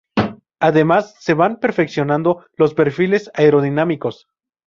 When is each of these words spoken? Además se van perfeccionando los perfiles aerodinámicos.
Además 0.59 1.15
se 1.19 1.35
van 1.35 1.59
perfeccionando 1.59 2.43
los 2.57 2.73
perfiles 2.73 3.29
aerodinámicos. 3.35 4.25